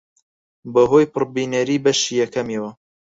[0.73, 2.71] بەهۆی پڕبینەری بەشی یەکەمیەوە